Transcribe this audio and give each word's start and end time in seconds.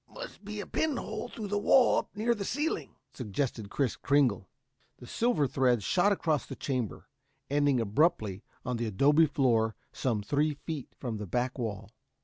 "Must 0.09 0.43
be 0.43 0.59
a 0.59 0.65
pin 0.65 0.97
hole 0.97 1.29
through 1.29 1.49
the 1.49 1.59
wall 1.59 1.99
up 1.99 2.15
near 2.15 2.33
the 2.33 2.43
ceiling," 2.43 2.95
suggested 3.13 3.69
Kris 3.69 3.95
Kringle. 3.95 4.49
The 4.97 5.05
silver 5.05 5.45
thread 5.45 5.83
shot 5.83 6.11
across 6.11 6.47
the 6.47 6.55
chamber, 6.55 7.07
ending 7.51 7.79
abruptly 7.79 8.43
on 8.65 8.77
the 8.77 8.87
adobe 8.87 9.27
floor 9.27 9.75
some 9.93 10.23
three 10.23 10.55
feet 10.55 10.95
from 10.97 11.17
the 11.17 11.27
back 11.27 11.59
wall. 11.59 11.91